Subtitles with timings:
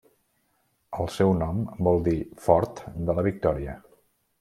[1.03, 2.17] El seu nom vol dir
[2.49, 3.83] Fort de la Victòria.